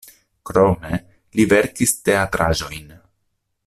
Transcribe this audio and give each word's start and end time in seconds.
Krome 0.49 0.99
li 1.39 1.47
verkis 1.53 1.95
teatraĵojn. 2.09 2.93